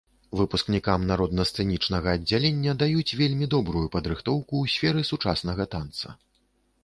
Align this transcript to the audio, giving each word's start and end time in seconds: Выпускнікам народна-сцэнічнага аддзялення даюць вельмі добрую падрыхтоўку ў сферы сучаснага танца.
Выпускнікам 0.37 1.03
народна-сцэнічнага 1.09 2.07
аддзялення 2.19 2.73
даюць 2.81 3.15
вельмі 3.19 3.45
добрую 3.55 3.85
падрыхтоўку 3.95 4.53
ў 4.65 4.77
сферы 4.77 5.01
сучаснага 5.11 5.63
танца. 5.77 6.07